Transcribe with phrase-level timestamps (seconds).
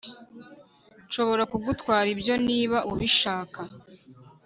[1.05, 3.59] Nshobora kugutwara ibyo niba ubishaka